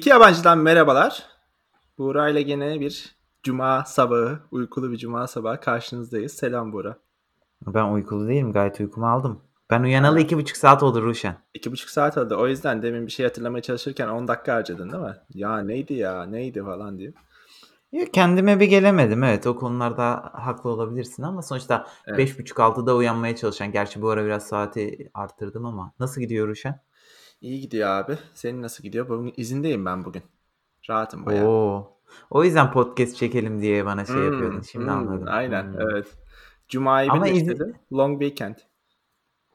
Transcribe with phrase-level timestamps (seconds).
[0.00, 1.26] İki yabancıdan merhabalar.
[1.98, 6.32] Buğra ile gene bir cuma sabahı, uykulu bir cuma sabahı karşınızdayız.
[6.32, 6.96] Selam Buğra.
[7.66, 8.52] Ben uykulu değilim.
[8.52, 9.40] Gayet uykumu aldım.
[9.70, 11.36] Ben uyanalı iki buçuk saat oldu Ruşen.
[11.54, 12.36] İki buçuk saat oldu.
[12.38, 15.16] O yüzden demin bir şey hatırlamaya çalışırken 10 dakika harcadın değil mi?
[15.34, 17.12] Ya neydi ya neydi falan diye.
[17.92, 19.24] Ya kendime bir gelemedim.
[19.24, 22.18] Evet o konularda haklı olabilirsin ama sonuçta Evet.
[22.18, 23.72] beş buçuk altıda uyanmaya çalışan.
[23.72, 26.80] Gerçi bu ara biraz saati arttırdım ama nasıl gidiyor Ruşen?
[27.40, 28.18] İyi gidiyor abi.
[28.34, 29.08] Senin nasıl gidiyor?
[29.08, 30.22] Bugün izindeyim ben bugün.
[30.90, 31.48] Rahatım bayağı.
[31.48, 31.96] Oo.
[32.30, 34.60] O yüzden podcast çekelim diye bana şey Hmm, yapıyordun.
[34.60, 35.24] Şimdi hmm, anladım.
[35.30, 35.80] Aynen Hmm.
[35.80, 36.06] evet.
[36.68, 37.76] Cuma'yı Ama izi- birleştirdin.
[37.92, 38.54] Long weekend.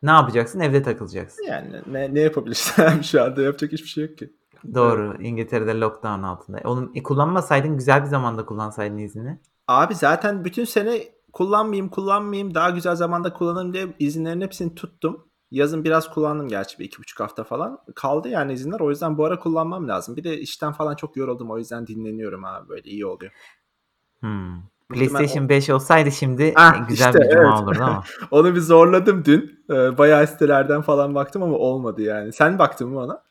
[0.04, 0.60] Ne yapacaksın?
[0.60, 1.44] Evde takılacaksın.
[1.44, 3.02] Yani ne, ne yapabilirsin?
[3.02, 4.34] Şu anda yapacak hiçbir şey yok ki.
[4.74, 5.18] Doğru.
[5.22, 6.58] İngiltere'de lockdown altında.
[6.64, 9.40] Onu e, kullanmasaydın güzel bir zamanda kullansaydın izni.
[9.68, 15.28] Abi zaten bütün sene kullanmayayım kullanmayayım daha güzel zamanda kullanırım diye izinlerin hepsini tuttum.
[15.56, 17.80] Yazın biraz kullandım gerçi bir iki buçuk hafta falan.
[17.96, 20.16] Kaldı yani izinler o yüzden bu ara kullanmam lazım.
[20.16, 23.32] Bir de işten falan çok yoruldum o yüzden dinleniyorum abi böyle iyi oluyor.
[24.20, 24.62] Hmm.
[24.90, 27.64] PlayStation 5 olsaydı şimdi Ah, e, güzel işte, bir cuma evet.
[27.64, 28.04] olurdu ama.
[28.32, 29.66] Onu bir zorladım dün.
[29.70, 32.34] Ee, bayağı sitelerden falan baktım ama olmadı yani.
[32.34, 33.25] Sen baktın mı ona?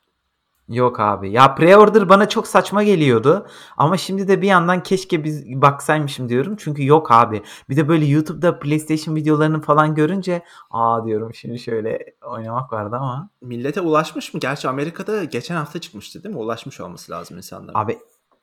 [0.69, 1.31] Yok abi.
[1.31, 3.47] Ya pre-order bana çok saçma geliyordu.
[3.77, 6.57] Ama şimdi de bir yandan keşke biz baksaymışım diyorum.
[6.59, 7.43] Çünkü yok abi.
[7.69, 13.31] Bir de böyle YouTube'da PlayStation videolarını falan görünce aa diyorum şimdi şöyle oynamak vardı ama.
[13.43, 14.41] Millete ulaşmış mı?
[14.41, 16.41] Gerçi Amerika'da geçen hafta çıkmıştı değil mi?
[16.41, 17.79] Ulaşmış olması lazım insanlara.
[17.79, 17.99] Abi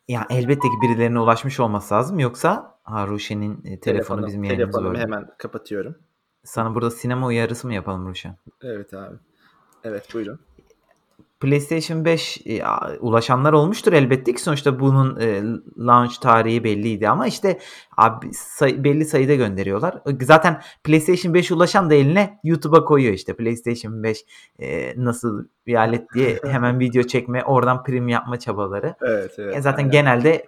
[0.08, 2.20] ya elbette ki birilerine ulaşmış olması lazım.
[2.20, 5.02] Yoksa ha Ruşen'in e, telefonu Telefonum, bizim yayınımızı telefonumu böldü.
[5.04, 5.96] hemen kapatıyorum.
[6.44, 8.38] Sana burada sinema uyarısı mı yapalım Ruşen?
[8.62, 9.16] Evet abi.
[9.84, 10.40] Evet buyurun.
[11.42, 12.64] PlayStation 5 e,
[13.00, 15.42] ulaşanlar olmuştur elbette ki sonuçta bunun e,
[15.78, 17.60] launch tarihi belliydi ama işte
[17.98, 20.02] abi say- belli sayıda gönderiyorlar.
[20.22, 24.26] Zaten PlayStation 5 ulaşan da eline YouTube'a koyuyor işte PlayStation 5
[24.60, 28.96] e, nasıl bir alet diye hemen video çekme oradan prim yapma çabaları.
[29.02, 29.58] Evet evet.
[29.58, 29.92] E, zaten aynen.
[29.92, 30.46] genelde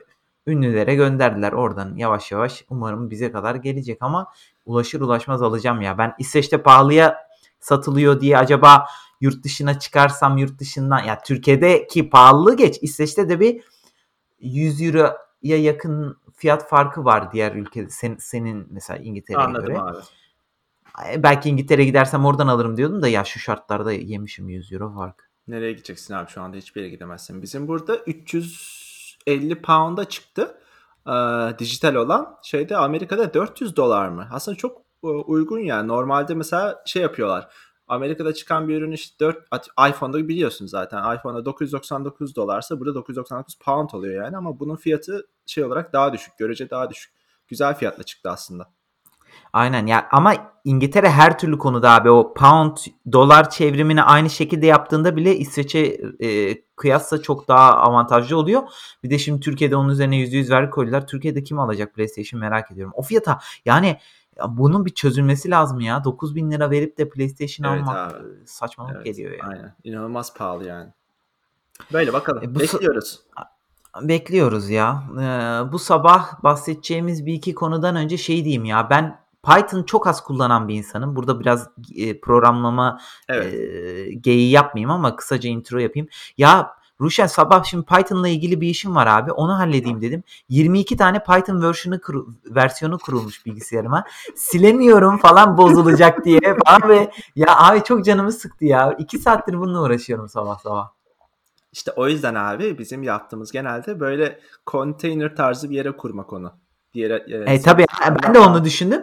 [0.48, 4.28] ünlülere gönderdiler oradan yavaş yavaş umarım bize kadar gelecek ama
[4.66, 5.98] ulaşır ulaşmaz alacağım ya.
[5.98, 7.18] Ben İsveç'te pahalıya
[7.60, 8.86] satılıyor diye acaba
[9.24, 13.62] yurt dışına çıkarsam yurt dışından ya Türkiye'deki pahalılığı geç İsveç'te de bir
[14.40, 19.80] 100 euroya yakın fiyat farkı var diğer ülkede sen, senin mesela İngiltere'ye Anladım göre.
[19.80, 19.98] abi.
[21.14, 25.30] E, Belki İngiltere'ye gidersem oradan alırım diyordum da ya şu şartlarda yemişim 100 euro fark.
[25.48, 27.42] Nereye gideceksin abi şu anda hiçbir yere gidemezsin.
[27.42, 30.58] Bizim burada 350 pound'a çıktı.
[31.08, 31.12] Ee,
[31.60, 34.28] dijital olan şeyde Amerika'da 400 dolar mı?
[34.32, 35.88] Aslında çok e, uygun yani.
[35.88, 37.50] Normalde mesela şey yapıyorlar.
[37.88, 41.16] Amerika'da çıkan bir ürün işte 4 at- iPhone'da biliyorsun zaten.
[41.16, 46.38] iPhone'da 999 dolarsa burada 999 pound oluyor yani ama bunun fiyatı şey olarak daha düşük.
[46.38, 47.14] Görece daha düşük.
[47.48, 48.70] Güzel fiyatla çıktı aslında.
[49.54, 52.78] Aynen ya ama İngiltere her türlü konuda abi o pound
[53.12, 58.64] dolar çevrimini aynı şekilde yaptığında bile İsveç'e e, kıyasla çok daha avantajlı oluyor.
[59.04, 61.08] Bir de şimdi Türkiye'de onun üzerine %100 vergi koydular.
[61.08, 62.94] Türkiye'de kim alacak PlayStation merak ediyorum.
[62.96, 63.98] O fiyata yani
[64.38, 66.04] ya bunun bir çözülmesi lazım ya.
[66.04, 68.24] 9000 lira verip de PlayStation Evet almak abi.
[68.46, 69.06] saçmalık Evet.
[69.06, 69.54] geliyor yani.
[69.54, 69.76] Aynen.
[69.84, 70.90] İnanılmaz pahalı yani.
[71.94, 72.44] Böyle bakalım.
[72.44, 73.20] E, bu Bekliyoruz.
[74.02, 75.04] Bekliyoruz ya.
[75.14, 78.90] Ee, bu sabah bahsedeceğimiz bir iki konudan önce şey diyeyim ya.
[78.90, 81.16] Ben Python çok az kullanan bir insanım.
[81.16, 83.54] Burada biraz e, programlama Evet.
[83.54, 86.08] e, geyiği yapmayayım ama kısaca intro yapayım.
[86.38, 86.72] Ya
[87.02, 89.32] Ruşen sabah şimdi Python'la ilgili bir işim var abi.
[89.32, 90.24] Onu halledeyim dedim.
[90.50, 94.04] 22 tane Python versiyonu kuru- versiyonu kurulmuş bilgisayarıma.
[94.36, 98.96] Silemiyorum falan bozulacak diye falan ve ya abi çok canımı sıktı ya.
[99.00, 100.90] 2 saattir bununla uğraşıyorum sabah sabah.
[101.72, 106.54] İşte o yüzden abi bizim yaptığımız genelde böyle konteyner tarzı bir yere kurmak onu.
[106.94, 107.12] Diğer
[107.48, 107.86] E tabii
[108.24, 109.02] ben de onu düşündüm.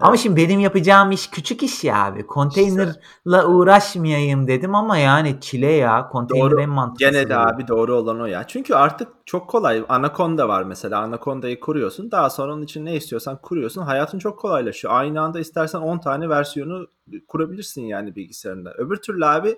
[0.00, 2.26] Ama şimdi benim yapacağım iş küçük iş ya abi.
[2.26, 6.08] Konteynerla uğraşmayayım dedim ama yani çile ya.
[6.08, 7.12] Konteyner en mantıklısı.
[7.12, 8.46] Gene de abi doğru olan o ya.
[8.46, 9.84] Çünkü artık çok kolay.
[9.88, 11.00] Anaconda var mesela.
[11.00, 12.10] Anaconda'yı kuruyorsun.
[12.10, 13.82] Daha sonra onun için ne istiyorsan kuruyorsun.
[13.82, 14.94] Hayatın çok kolaylaşıyor.
[14.94, 16.86] Aynı anda istersen 10 tane versiyonu
[17.28, 18.74] kurabilirsin yani bilgisayarında.
[18.74, 19.56] Öbür türlü abi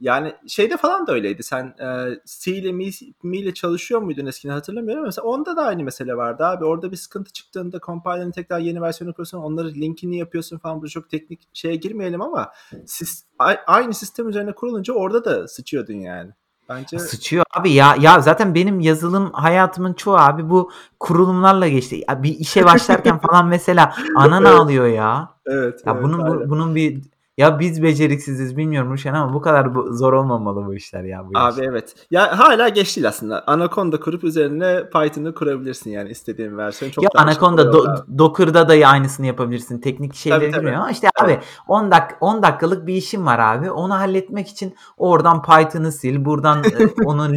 [0.00, 1.42] yani şeyde falan da öyleydi.
[1.42, 2.90] Sen e, C ile Mi,
[3.22, 5.04] Mi ile çalışıyor muydun eskiden hatırlamıyorum.
[5.04, 6.64] Mesela onda da aynı mesele vardı abi.
[6.64, 9.38] Orada bir sıkıntı çıktığında compiler'ın tekrar yeni versiyonu kuruyorsun.
[9.38, 10.82] Onları linkini yapıyorsun falan.
[10.82, 12.52] Bu çok teknik şeye girmeyelim ama
[12.86, 13.24] siz,
[13.66, 16.30] aynı sistem üzerine kurulunca orada da sıçıyordun yani.
[16.68, 20.70] Bence Sıçıyor abi ya ya zaten benim yazılım hayatımın çoğu abi bu
[21.00, 22.04] kurulumlarla geçti.
[22.08, 24.54] Ya bir işe başlarken falan mesela anan Evet.
[24.54, 25.34] ağlıyor ya.
[25.46, 27.02] evet Ya evet bunun bu- bunun bir
[27.40, 31.24] Ya biz beceriksiziz bilmiyorum Ruşen ama bu kadar bu, zor olmamalı bu işler ya.
[31.24, 31.66] Bu Abi iş.
[31.68, 31.94] evet.
[32.10, 33.44] Ya hala geç değil aslında.
[33.46, 36.92] Anaconda kurup üzerine Python'ı kurabilirsin yani istediğin versiyon.
[36.92, 37.84] Çok ya Anaconda do.
[38.18, 39.80] Docker'da da aynısını yapabilirsin.
[39.80, 40.60] Teknik şeyleri Tabii, tabii.
[40.60, 41.38] bilmiyorum ama işte Evet.
[41.38, 43.70] abi 10 dak 10 dakikalık bir işim var abi.
[43.70, 47.34] Onu halletmek için oradan Python'ı sil, buradan e, onu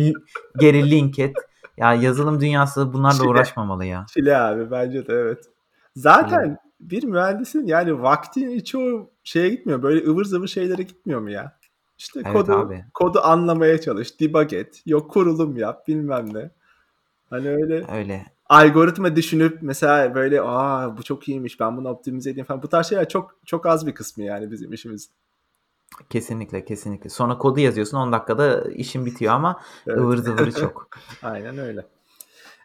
[0.59, 1.35] geri link et.
[1.77, 3.27] Ya yazılım dünyası bunlarla Çile.
[3.27, 4.05] uğraşmamalı ya.
[4.13, 5.39] Çile abi bence de evet.
[5.95, 6.57] Zaten
[6.89, 9.83] bir mühendisin yani vaktin çoğu şeye gitmiyor.
[9.83, 11.57] Böyle ıvır zıvır şeylere gitmiyor mu ya?
[11.97, 12.85] İşte Evet kodu abi.
[12.93, 16.49] kodu anlamaya çalış, debug et, yok kurulum yap, bilmem ne.
[17.29, 18.25] Hani öyle Öyle.
[18.49, 22.63] algoritma düşünüp mesela böyle aa bu çok iyiymiş ben bunu optimize edeyim falan.
[22.63, 25.09] Bu tarz şeyler çok çok az bir kısmı yani bizim işimiz.
[26.09, 27.09] Kesinlikle kesinlikle.
[27.09, 29.97] Sonra kodu yazıyorsun 10 dakikada işin bitiyor ama Evet.
[29.99, 30.89] ıvır zıvırı çok.
[31.23, 31.85] Aynen öyle.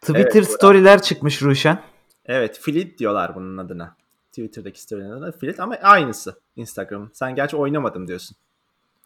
[0.00, 0.44] Twitter Burak.
[0.46, 1.82] story'ler çıkmış Ruşen.
[2.24, 3.96] Evet, Fleet diyorlar bunun adına.
[4.38, 7.10] Twitter'daki adına Fleet ama aynısı Instagram.
[7.12, 8.36] Sen gerçi oynamadım diyorsun.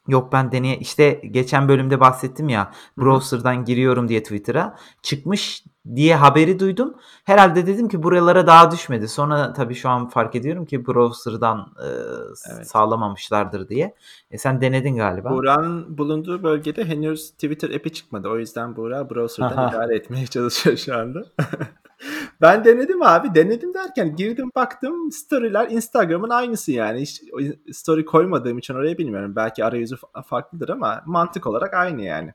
[0.09, 5.65] Yok ben deneye işte geçen bölümde bahsettim ya browser'dan giriyorum diye Twitter'a çıkmış
[5.95, 6.95] diye haberi duydum.
[7.25, 9.09] Herhalde dedim ki buralara daha düşmedi.
[9.09, 11.89] Sonra tabii şu an fark ediyorum ki browser'dan e,
[12.55, 12.71] Evet.
[12.71, 13.95] sağlamamışlardır diye.
[14.31, 15.31] E, sen denedin galiba.
[15.31, 18.29] Buğra'nın bulunduğu bölgede henüz Twitter app'i çıkmadı.
[18.29, 19.71] O yüzden Buğra browser'dan Aha.
[19.77, 21.25] idare etmeye çalışıyor şu anda.
[22.41, 23.35] ben denedim abi.
[23.35, 27.01] Denedim derken girdim baktım story'ler Instagram'ın aynısı yani.
[27.01, 27.23] Hiç
[27.73, 29.37] story koymadığım için oraya bilmiyorum.
[29.37, 32.35] Belki arayüzü fa- farklıdır ama mantık olarak aynı yani.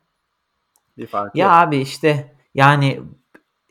[0.98, 1.56] Bir farkı Ya yok.
[1.56, 3.02] abi işte yani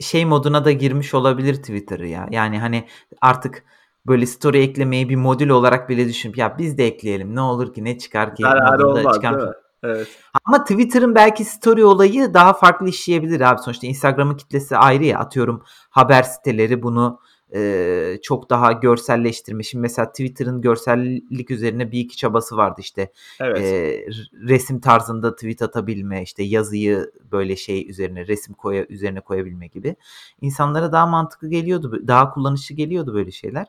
[0.01, 2.29] şey moduna da girmiş olabilir Twitter ya.
[2.31, 2.89] Yani hani
[3.21, 3.65] artık
[4.07, 7.85] böyle story eklemeyi bir modül olarak bile düşünüp ya biz de ekleyelim ne olur ki
[7.85, 9.53] ne çıkar ki Zararı modunda olmaz mi?
[9.83, 10.09] Evet.
[10.45, 13.63] Ama Twitter'ın belki story olayı daha farklı işleyebilir abi.
[13.63, 15.19] Sonuçta Instagram'ın kitlesi ayrı ya.
[15.19, 17.21] Atıyorum haber siteleri bunu
[17.55, 19.63] e, çok daha görselleştirme.
[19.63, 23.13] Şimdi mesela Twitter'ın görsellik üzerine bir iki çabası vardı işte.
[23.41, 23.61] Evet.
[23.61, 24.07] E,
[24.49, 29.97] resim tarzında tweet atabilme, işte yazıyı böyle şey üzerine resim koya üzerine koyabilme gibi.
[30.41, 33.67] İnsanlara daha mantıklı geliyordu, daha kullanışlı geliyordu böyle şeyler.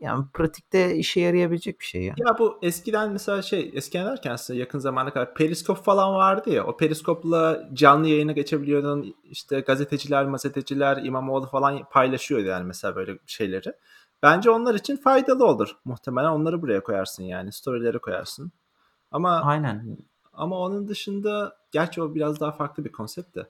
[0.00, 2.14] Yani pratikte işe yarayabilecek bir şey ya.
[2.16, 6.66] Ya bu eskiden mesela şey eskiden derken size yakın zamana kadar periskop falan vardı ya
[6.66, 13.72] o periskopla canlı yayına geçebiliyordun işte gazeteciler gazeteciler İmamoğlu falan paylaşıyordu yani mesela böyle şeyleri.
[14.22, 15.76] Bence onlar için faydalı olur.
[15.84, 18.52] Muhtemelen onları buraya koyarsın yani storyleri koyarsın.
[19.10, 19.98] Ama Aynen.
[20.32, 23.46] ama onun dışında gerçi o biraz daha farklı bir konsept de.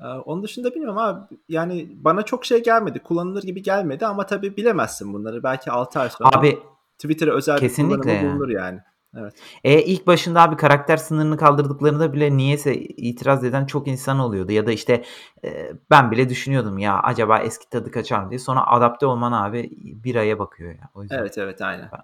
[0.00, 4.56] Ee, onun dışında bilmiyorum abi yani bana çok şey gelmedi kullanılır gibi gelmedi ama tabii
[4.56, 6.58] bilemezsin bunları belki 6 ay sonra Abi
[6.98, 8.32] Twitter'a özel bir kesinlikle kullanımı yani.
[8.32, 8.80] bulunur yani.
[9.16, 9.34] Evet.
[9.64, 14.52] E ilk başında abi karakter sınırını kaldırdıklarında bile niyeyse itiraz eden çok insan oluyordu.
[14.52, 15.04] Ya da işte
[15.44, 18.38] e, ben bile düşünüyordum ya acaba eski tadı kaçar mı diye.
[18.38, 19.70] Sonra adapte olman abi
[20.04, 20.90] bir aya bakıyor ya.
[20.94, 21.90] O yüzden Evet evet aynen.
[21.92, 22.00] ben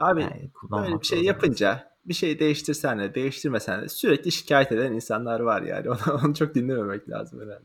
[0.00, 4.92] Abi yani böyle bir şey yapınca bir şey değiştirsen de değiştirmesen de sürekli şikayet eden
[4.92, 5.90] insanlar var yani.
[5.90, 7.64] Onu, onu çok dinlememek lazım herhalde.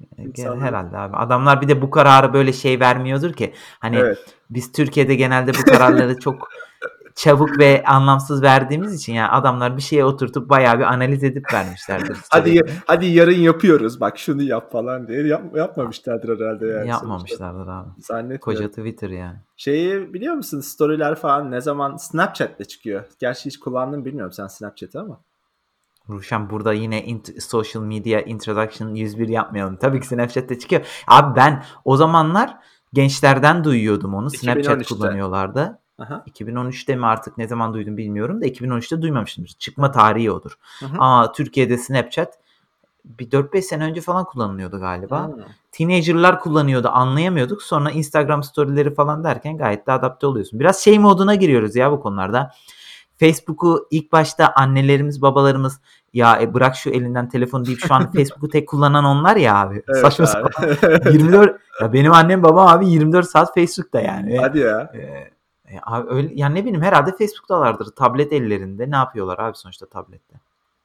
[0.00, 1.16] E, gene İnsanlar Herhalde abi.
[1.16, 3.52] Adamlar bir de bu kararı böyle şey vermiyordur ki.
[3.78, 4.18] Hani evet.
[4.50, 6.48] biz Türkiye'de genelde bu kararları çok
[7.14, 12.16] çabuk ve anlamsız verdiğimiz için yani adamlar bir şeye oturtup bayağı bir analiz edip vermişlerdir
[12.30, 14.00] Hadi hadi yarın yapıyoruz.
[14.00, 16.90] Bak şunu yap falan diye yap, yapmamışlardır herhalde yani sonuçta.
[16.90, 17.88] Yapmamışlardır abi.
[17.98, 18.40] Zannetmiyorum.
[18.40, 19.36] Koca Twitter yani.
[19.56, 20.60] Şeyi biliyor musun?
[20.60, 23.04] Storyler falan ne zaman Snapchat'te çıkıyor.
[23.18, 25.20] Gerçi hiç kullandın bilmiyorum sen Snapchat'i ama.
[26.08, 29.76] Ruşen burada yine int- social media introduction 101 yapmayalım.
[29.76, 30.86] Tabii ki Snapchat'te çıkıyor.
[31.06, 32.56] Abi ben o zamanlar
[32.92, 34.30] gençlerden duyuyordum onu.
[34.30, 34.94] Snapchat 2013'te.
[34.94, 35.78] kullanıyorlardı.
[35.98, 36.24] Aha.
[36.30, 39.50] 2013'te mi artık ne zaman duydum bilmiyorum da 2013'te duymamışımdır.
[39.50, 40.58] Çıkma tarihi odur.
[40.80, 40.86] Hı.
[40.98, 42.38] Ama Türkiye'de Snapchat
[43.04, 45.26] bir 4-5 sene önce falan kullanılıyordu galiba.
[45.26, 45.34] Hmm.
[45.72, 47.62] Teenager'lar kullanıyordu anlayamıyorduk.
[47.62, 50.60] Sonra Instagram storyleri falan derken gayet de adapte oluyorsun.
[50.60, 52.50] Biraz şey moduna giriyoruz ya bu konularda.
[53.16, 55.80] Facebook'u ilk başta annelerimiz babalarımız
[56.14, 59.82] ya e, bırak şu elinden telefonu deyip şu an Facebook'u tek kullanan onlar ya abi.
[59.88, 60.68] Evet Saçma sapan.
[61.12, 64.38] 24 ya benim annem babam abi 24 saat Facebook'ta yani.
[64.38, 64.92] Hadi ya.
[64.94, 65.33] e,
[65.68, 67.86] e, abi öyle yani ne bileyim herhalde Facebook'talardır.
[67.86, 68.90] Tablet ellerinde.
[68.90, 70.34] Ne yapıyorlar abi sonuçta tablette?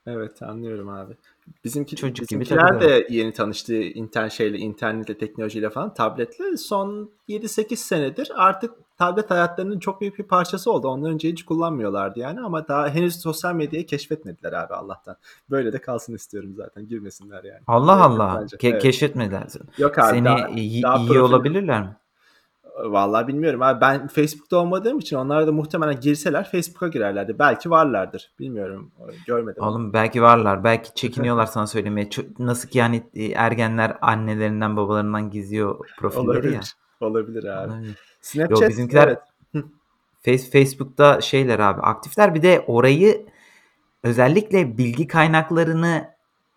[0.07, 1.13] Evet anlıyorum abi.
[1.63, 2.91] Bizimki Çocuk gibi bizimkiler takılıyor.
[2.91, 6.57] de yeni tanıştı internet şeyle, internetle, teknolojiyle falan, tabletle.
[6.57, 10.87] Son 7-8 senedir artık tablet hayatlarının çok büyük bir parçası oldu.
[10.87, 15.15] Ondan önce hiç kullanmıyorlardı yani ama daha henüz sosyal medyayı keşfetmediler abi Allah'tan.
[15.49, 16.87] Böyle de kalsın istiyorum zaten.
[16.87, 17.61] Girmesinler yani.
[17.67, 18.45] Allah Evet, Allah.
[18.45, 18.81] Ke- Evet.
[18.81, 19.47] keşfetmediler.
[19.77, 21.95] Yok abi Seni daha, iyi, daha iyi profil olabilirler mi?
[22.85, 23.81] Vallahi bilmiyorum abi.
[23.81, 27.39] Ben Facebook'ta olmadığım için onlar da muhtemelen girseler Facebook'a girerlerdi.
[27.39, 28.31] Belki varlardır.
[28.39, 28.91] Bilmiyorum.
[29.27, 29.63] Görmedim.
[29.63, 30.63] Oğlum belki varlar.
[30.63, 32.09] Belki çekiniyorlar sana söylemeye.
[32.39, 36.33] Nasıl ki yani e, ergenler annelerinden babalarından gizliyor profilleri ya.
[36.33, 36.75] Olabilir.
[37.01, 37.71] Olabilir abi.
[37.71, 37.87] Olabilir.
[37.89, 39.17] Yo Snapchat bizimkiler
[39.53, 40.41] evet.
[40.51, 42.35] Facebook'ta şeyler abi aktifler.
[42.35, 43.25] Bir de orayı
[44.03, 46.09] özellikle bilgi kaynaklarını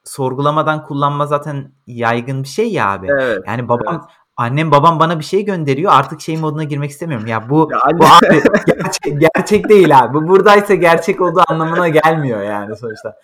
[0.04, 3.08] sorgulamadan kullanma zaten yaygın bir şey ya abi.
[3.20, 4.21] Evet, Yani babam evet.
[4.36, 5.92] Annem babam bana bir şey gönderiyor.
[5.92, 7.26] Artık şey moduna girmek istemiyorum.
[7.26, 10.14] Ya bu Ya anne bu abi gerçek, gerçek değil abi.
[10.14, 13.16] Bu buradaysa gerçek olduğu anlamına gelmiyor yani sonuçta.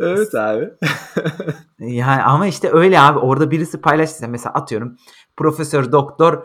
[0.00, 0.70] Evet abi.
[1.78, 3.18] Yani ama işte öyle abi.
[3.18, 4.96] Orada birisi paylaştıysa mesela atıyorum
[5.36, 6.42] Profesör Doktor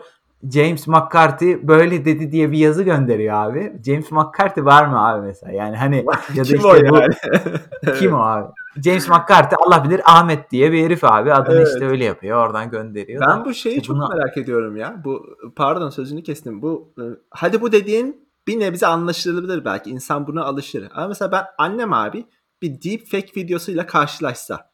[0.52, 3.72] James McCarthy böyle dedi diye bir yazı gönderiyor abi.
[3.86, 5.52] James McCarthy var mı abi mesela?
[5.52, 5.96] Yani hani
[6.34, 7.14] ya da Kim işte o bu yani?
[7.98, 8.46] kim o abi?
[8.84, 11.32] James McCarthy Allah bilir Ahmet diye bir herif abi.
[11.32, 11.68] Adını Evet.
[11.74, 12.46] işte öyle yapıyor.
[12.46, 13.20] Oradan gönderiyor.
[13.28, 15.02] Ben da bu şeyi işte çok bunu merak ediyorum ya.
[15.04, 16.62] Bu pardon sözünü kestim.
[16.62, 19.90] Bu e, hadi bu dediğin bir nebze anlaşılabilir belki.
[19.90, 20.88] İnsan buna alışır.
[20.94, 22.24] Ama mesela ben annem abi
[22.62, 24.70] bir deepfake videosuyla karşılaşsa.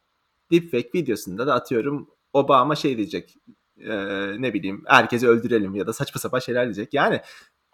[0.51, 3.35] Deepfake videosunda da atıyorum Obama şey diyecek.
[3.79, 3.91] e,
[4.41, 6.93] ne bileyim herkesi öldürelim ya da saçma sapan şeyler diyecek.
[6.93, 7.21] Yani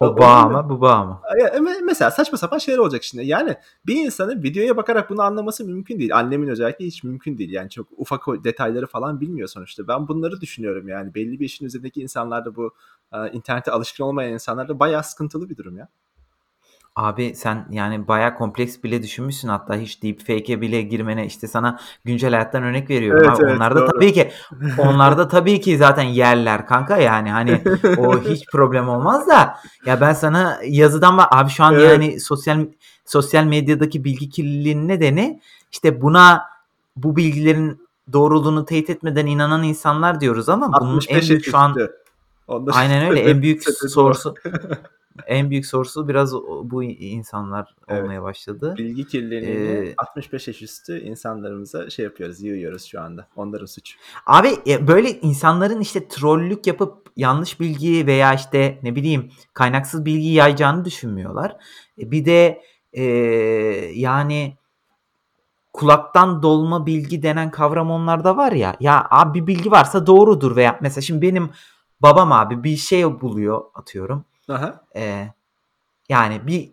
[0.06, 1.22] o- bağ mı bu bağ mı?
[1.60, 3.26] Me- Mesela saçma sapan şeyler olacak şimdi.
[3.26, 3.56] Yani
[3.86, 6.18] bir insanın videoya bakarak bunu anlaması mümkün değil.
[6.18, 7.52] Annemin özellikle hiç mümkün değil.
[7.52, 9.88] Yani çok ufak detayları falan bilmiyor sonuçta.
[9.88, 11.16] Ben bunları düşünüyorum yani.
[11.16, 12.74] Belli bir işin üzerindeki insanlar da bu
[13.14, 15.88] e, internete alışkın olmayan insanlar da bayağı sıkıntılı bir durum ya.
[16.96, 22.32] Abi sen yani bayağı kompleks bile düşünmüşsün hatta hiç deepfake'e bile girmene işte sana güncel
[22.32, 23.44] hayattan örnek veriyorum Evet abi.
[23.46, 23.88] evet Onlarda doğru.
[23.92, 24.32] tabii ki
[24.78, 27.62] onlarda tabii ki zaten yerler kanka yani hani
[27.98, 31.92] o hiç problem olmaz da ya ben sana yazıdan bak abi şu an Evet.
[31.92, 32.66] yani sosyal
[33.06, 36.46] sosyal medyadaki bilgi kirliliğinin nedeni işte buna
[36.96, 41.76] bu bilgilerin doğruluğunu teyit etmeden inanan insanlar diyoruz ama bunun en 65 büyük şu an.
[42.48, 44.36] Onda aynen öyle en büyük sorusu
[45.28, 48.04] en büyük sorusu biraz bu insanlar Evet.
[48.04, 48.76] olmaya başladı.
[48.78, 53.28] Bilgi kirliliğini Ee, 65 yaş üstü insanlarımıza şey yapıyoruz, yığıyoruz şu anda.
[53.36, 53.98] Onların suçu.
[54.26, 54.50] abi
[54.88, 61.56] böyle insanların işte trollük yapıp yanlış bilgiyi veya işte ne bileyim kaynaksız bilgiyi yayacağını düşünmüyorlar.
[62.00, 62.62] E, bir de
[62.94, 63.04] e,
[63.96, 64.58] yani
[65.74, 68.76] kulaktan dolma bilgi denen kavram onlarda var ya.
[68.80, 71.50] Ya abi bir bilgi varsa doğrudur veya mesela şimdi benim
[72.02, 74.26] babam abi bir şey buluyor atıyorum.
[74.52, 74.82] Aha.
[74.96, 75.28] E,
[76.10, 76.72] yani bir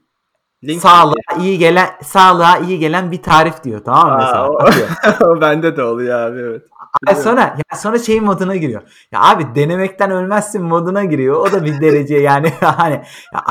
[0.64, 1.48] Link sağlığa bilgi.
[1.48, 5.76] iyi gelen sağlığa iyi gelen bir tarif diyor tamam mı Aa, mesela o, o bende
[5.76, 6.62] de oluyor abi evet.
[7.06, 8.82] Ay sonra ya sonra şey moduna giriyor.
[9.12, 11.36] Ya abi denemekten ölmezsin moduna giriyor.
[11.36, 13.02] O da bir derece yani hani
[13.34, 13.44] ya,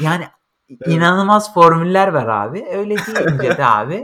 [0.00, 0.24] yani
[0.70, 0.94] Evet.
[0.94, 2.66] inanılmaz formüller var abi.
[2.72, 3.94] Öyle deyince de abi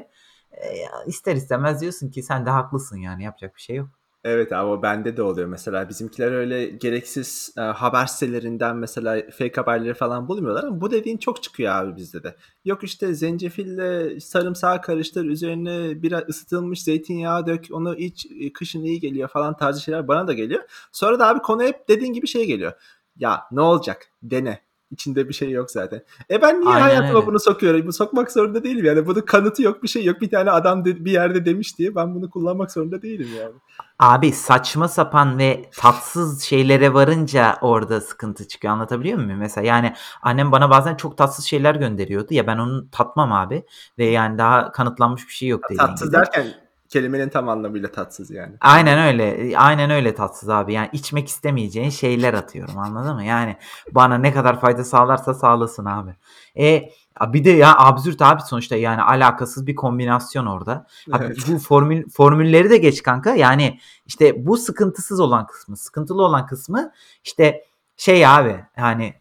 [0.53, 0.67] e,
[1.07, 3.89] ister istemez diyorsun ki sen de haklısın yani yapacak bir şey yok.
[4.25, 5.89] Evet abi bende de oluyor mesela.
[5.89, 11.43] Bizimkiler öyle gereksiz e, haber sitelerinden mesela fake haberleri falan bulmuyorlar ama bu dediğin çok
[11.43, 12.37] çıkıyor abi bizde de.
[12.65, 19.01] Yok işte zencefille sarımsağı karıştır, üzerine biraz ısıtılmış zeytinyağı dök, onu iç, e, kışın iyi
[19.01, 20.63] geliyor falan tarzı şeyler bana da geliyor.
[20.93, 22.73] Sonra da abi konu hep dediğin gibi şey geliyor.
[23.17, 24.11] Ya ne olacak?
[24.23, 24.61] Dene.
[24.93, 26.03] İçinde bir şey yok zaten.
[26.31, 27.27] E ben niye Aynen hayatıma öyle.
[27.27, 27.87] bunu sokuyorum?
[27.87, 29.07] Bu sokmak zorunda değilim yani.
[29.07, 30.21] Bunun kanıtı yok, bir şey yok.
[30.21, 33.53] Bir tane adam de- bir yerde demiş diye ben bunu kullanmak zorunda değilim yani.
[33.99, 38.75] Abi saçma sapan ve tatsız şeylere varınca orada sıkıntı çıkıyor.
[38.75, 39.39] Anlatabiliyor muyum?
[39.39, 43.65] Mesela yani annem bana bazen çok tatsız şeyler gönderiyordu ya ben onu tatmam abi
[43.99, 46.17] ve yani daha kanıtlanmış bir şey yok dediğin Tatsız gibi.
[46.17, 46.47] derken
[46.93, 48.57] kelimenin tam anlamıyla tatsız yani.
[48.61, 49.59] Aynen öyle.
[49.59, 50.73] Aynen öyle tatsız abi.
[50.73, 53.25] Yani içmek istemeyeceğin şeyler atıyorum anladın mı?
[53.25, 53.57] Yani
[53.91, 56.17] bana ne kadar fayda sağlarsa sağlasın abi.
[56.59, 60.87] E bir de ya absürt abi sonuçta yani alakasız bir kombinasyon orada.
[61.13, 61.39] Abi Evet.
[61.49, 63.35] bu formül formülleri de geç kanka.
[63.35, 66.93] Yani işte bu sıkıntısız olan kısmı, sıkıntılı olan kısmı
[67.25, 67.65] işte
[67.97, 69.15] şey abi yani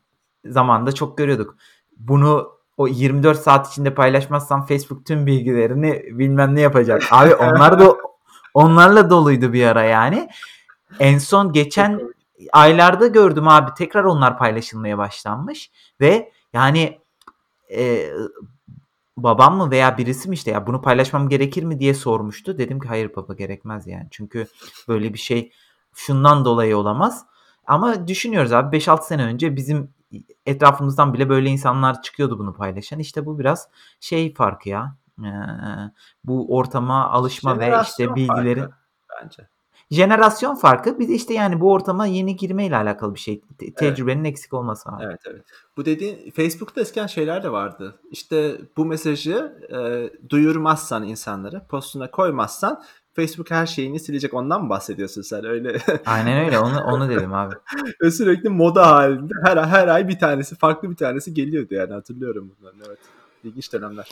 [0.46, 1.56] zamanında çok görüyorduk.
[1.98, 7.04] Bunu o 24 saat içinde paylaşmazsan Facebook tüm bilgilerini bilmem ne yapacak.
[7.12, 7.96] Abi onlar da
[8.54, 10.30] onlarla doluydu bir ara yani.
[11.00, 12.02] En son geçen
[12.54, 15.72] aylarda gördüm abi tekrar onlar paylaşılmaya başlanmış
[16.02, 17.00] ve yani
[17.76, 18.12] e,
[19.18, 22.58] babam mı veya birisi mi işte ya bunu paylaşmam gerekir mi diye sormuştu.
[22.58, 24.08] Dedim ki hayır baba gerekmez yani.
[24.12, 24.48] Çünkü
[24.88, 25.52] böyle bir şey
[25.94, 27.26] şundan dolayı olamaz.
[27.68, 29.94] Ama düşünüyoruz abi 5-6 sene önce bizim
[30.46, 33.00] etrafımızdan bile böyle insanlar çıkıyordu bunu paylaşan.
[33.00, 33.68] İşte bu biraz
[34.00, 34.96] şey farkı ya.
[35.20, 35.32] Ee,
[36.24, 38.76] bu ortama alışma ve işte bilgilerin farkı
[39.24, 39.48] bence.
[39.92, 43.42] jenerasyon farkı bir de işte yani bu ortama yeni girmeyle alakalı bir şey.
[43.42, 43.78] Te- Evet.
[43.78, 45.04] tecrübenin eksik olması abi.
[45.04, 45.46] Evet evet.
[45.78, 48.00] Bu dediğin Facebook'ta eskiden şeyler de vardı.
[48.12, 54.34] İşte bu mesajı e, duyurmazsan insanlara, postuna koymazsan Facebook her şeyini silecek.
[54.34, 55.46] Ondan mı bahsediyorsun sen?
[55.46, 56.60] Öyle Aynen öyle.
[56.60, 57.56] Onu onu dedim abi.
[58.12, 62.76] Sürekli moda halinde her her ay bir tanesi, farklı bir tanesi geliyordu yani hatırlıyorum bunları.
[62.88, 63.00] Evet.
[63.44, 64.08] İlginç dönemler.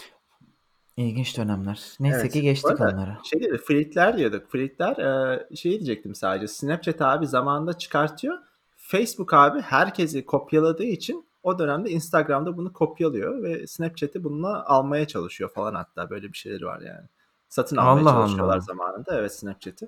[0.98, 1.80] İlginç dönemler.
[2.00, 2.34] Neyse Evet.
[2.34, 3.18] ki geçtik arada onları.
[3.24, 4.52] şey dedi, Fleet'ler diyorduk.
[4.52, 6.48] Fleet'ler e, şey diyecektim sadece.
[6.48, 8.38] Snapchat abi zamanında çıkartıyor.
[8.78, 15.50] Facebook abi herkesi kopyaladığı için O dönemde Instagram'da bunu kopyalıyor ve Snapchat'i bununla almaya çalışıyor
[15.50, 17.08] falan hatta böyle bir şeyleri var yani.
[17.50, 18.62] Satın almaya Allah çalışıyorlar Allah.
[18.62, 19.86] zamanında evet Snapchat'i.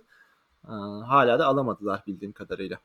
[0.67, 0.71] Ee,
[1.07, 2.77] hala da alamadılar bildiğim kadarıyla.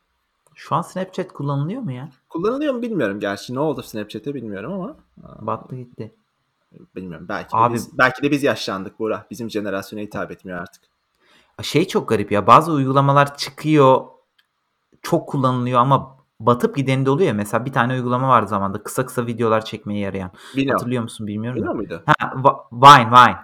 [0.55, 2.09] Şu an Snapchat kullanılıyor mu ya?
[2.29, 3.55] Kullanılıyor mu bilmiyorum gerçi.
[3.55, 4.95] Ne oldu Snapchat'e bilmiyorum ama.
[5.41, 6.15] Battı gitti.
[6.95, 7.25] Bilmiyorum.
[7.29, 9.31] Belki de Abi- biz belki de biz yaşlandık Burak.
[9.31, 10.83] Bizim jenerasyona hitap etmiyor artık.
[11.61, 12.47] Şey çok garip ya.
[12.47, 14.01] Bazı uygulamalar çıkıyor.
[15.01, 17.33] Çok kullanılıyor ama batıp gideni de oluyor ya.
[17.33, 18.83] Mesela bir tane uygulama vardı zamanda.
[18.83, 20.31] Kısa kısa videolar çekmeye yarayan.
[20.55, 20.73] Vino.
[20.73, 21.73] Hatırlıyor musun bilmiyorum da.
[21.73, 22.03] muydu?
[22.05, 23.37] Ha, Va- Vine, Vine.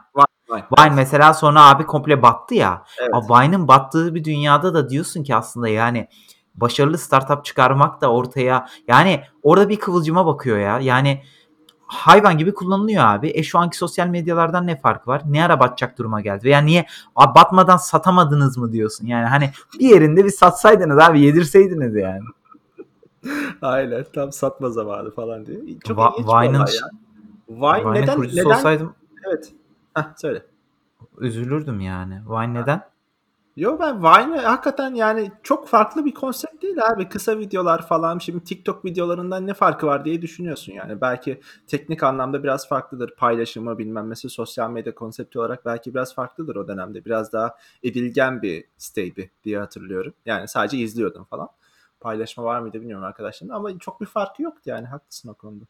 [0.53, 0.85] Vine.
[0.85, 2.83] Vine mesela sonra abi komple battı ya.
[2.99, 3.29] Evet.
[3.29, 6.07] Vine'ın battığı bir dünyada da diyorsun ki aslında yani
[6.55, 10.79] başarılı startup çıkarmak da ortaya yani orada bir kıvılcıma bakıyor ya.
[10.79, 11.23] Yani
[11.87, 13.31] hayvan gibi kullanılıyor abi.
[13.35, 15.21] E şu anki sosyal medyalardan ne farkı var?
[15.25, 16.43] Ne ara batacak duruma geldi?
[16.43, 19.07] Veya niye "Abi batmadan satamadınız mı diyorsun?
[19.07, 22.21] Yani hani bir yerinde bir satsaydınız abi yedirseydiniz yani.
[23.61, 24.05] Aynen.
[24.15, 25.59] Tam satma zamanı falan diye.
[25.87, 26.65] Çok Va- ilginç Vine'ın.
[27.49, 28.21] Vine, Vine'ın neden?
[28.21, 28.45] neden?
[28.45, 28.95] olsaydım
[29.27, 29.53] Evet.
[29.93, 30.45] Heh, söyle.
[31.17, 32.21] üzülürdüm yani.
[32.29, 32.93] Vine neden?
[33.57, 37.09] Yo ben Vine hakikaten yani çok farklı bir konsept değil abi.
[37.09, 38.17] Kısa videolar falan.
[38.17, 41.01] Şimdi TikTok videolarından ne farkı var diye düşünüyorsun yani.
[41.01, 43.15] Belki teknik anlamda biraz farklıdır.
[43.15, 47.05] Paylaşımı bilmem mesela sosyal medya konsepti olarak belki biraz farklıdır o dönemde.
[47.05, 50.13] Biraz daha edilgen bir siteydi diye hatırlıyorum.
[50.25, 51.49] Yani sadece izliyordum falan.
[51.99, 55.65] Paylaşma var mıydı bilmiyorum arkadaşlarımla ama çok bir farkı yoktu yani haklısın o konuda.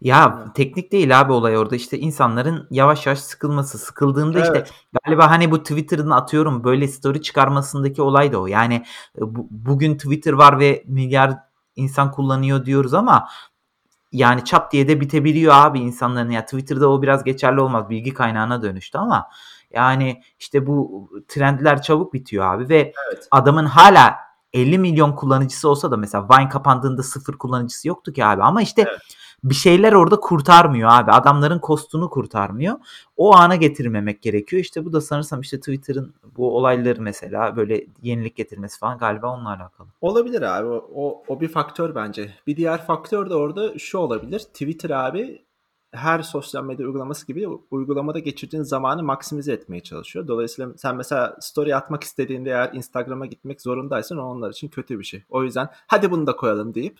[0.00, 3.78] Ya teknik değil abi olay orada işte insanların yavaş yavaş sıkılması.
[3.78, 4.72] Sıkıldığında işte Evet.
[5.04, 8.46] galiba hani bu Twitter'ın atıyorum böyle story çıkarmasındaki olay da o.
[8.46, 8.74] Yani
[9.18, 11.34] e, bu- bugün Twitter var ve milyar
[11.76, 13.28] insan kullanıyor diyoruz ama
[14.12, 16.30] yani çat diye de bitebiliyor abi insanların.
[16.30, 17.90] Ya Twitter'da o biraz geçerli olmaz.
[17.90, 19.28] Bilgi kaynağına dönüştü ama
[19.70, 23.28] yani işte bu trendler çabuk bitiyor abi ve Evet.
[23.30, 24.14] adamın hala
[24.52, 28.84] 50 milyon kullanıcısı olsa da mesela Vine kapandığında sıfır kullanıcısı yoktu ki abi ama işte
[28.88, 29.00] Evet.
[29.44, 31.10] Bir şeyler orada kurtarmıyor abi.
[31.10, 32.76] Adamların kostunu kurtarmıyor.
[33.16, 34.62] O ana getirmemek gerekiyor.
[34.62, 39.48] İşte bu da sanırsam işte Twitter'ın bu olayları mesela böyle yenilik getirmesi falan galiba onunla
[39.48, 39.88] alakalı.
[40.00, 40.68] Olabilir abi.
[40.94, 42.34] O, o, bir faktör bence.
[42.46, 44.38] Bir diğer faktör de orada şu olabilir.
[44.40, 45.42] Twitter abi
[45.92, 50.28] her sosyal medya uygulaması gibi uygulamada geçirdiğin zamanı maksimize etmeye çalışıyor.
[50.28, 55.04] Dolayısıyla sen mesela story atmak istediğinde eğer Instagram'a gitmek zorundaysan o onlar için kötü bir
[55.04, 55.22] şey.
[55.28, 56.98] O yüzden hadi bunu da koyalım deyip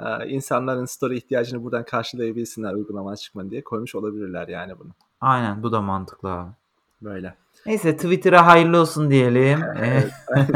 [0.00, 4.90] e, insanların story ihtiyacını buradan karşılayabilsinler uygulamadan çıkmanı diye koymuş olabilirler yani bunu.
[5.20, 6.50] Aynen bu da mantıklı abi.
[7.02, 7.34] Böyle.
[7.66, 9.60] Neyse Twitter'a hayırlı olsun diyelim.
[9.76, 10.12] Evet,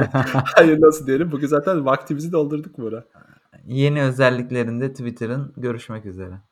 [0.54, 1.32] Hayırlı olsun diyelim.
[1.32, 3.06] Bugün zaten vaktimizi doldurduk Murat.
[3.66, 6.34] Yeni özelliklerinde Twitter'ın görüşmek üzere.